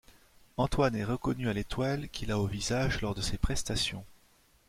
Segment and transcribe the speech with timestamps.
[0.57, 4.03] Antoine est reconnu à l'étoile qu'il a au visage lors de ses prestations.